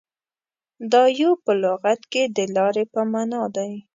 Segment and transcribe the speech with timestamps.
[0.91, 3.71] •دایو په لغت کې د لارې په معنیٰ دی.